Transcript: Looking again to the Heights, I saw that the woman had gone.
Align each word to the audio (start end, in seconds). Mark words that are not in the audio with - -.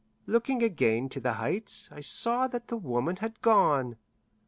Looking 0.25 0.63
again 0.63 1.09
to 1.09 1.19
the 1.19 1.33
Heights, 1.33 1.87
I 1.91 1.99
saw 1.99 2.47
that 2.47 2.69
the 2.69 2.75
woman 2.77 3.17
had 3.17 3.39
gone. 3.43 3.97